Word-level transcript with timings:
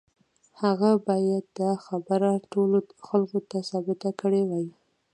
هغه 0.61 0.91
بايد 1.07 1.45
دا 1.59 1.71
خبره 1.85 2.31
ټولو 2.51 2.77
خلکو 3.07 3.39
ته 3.49 3.57
ثابته 3.69 4.09
کړې 4.21 4.41
وای. 4.49 4.67